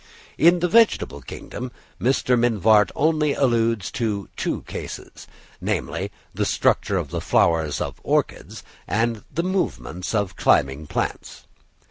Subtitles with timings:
[0.39, 2.35] In the vegetable kingdom Mr.
[2.35, 5.27] Mivart only alludes to two cases,
[5.61, 11.45] namely the structure of the flowers of orchids, and the movements of climbing plants.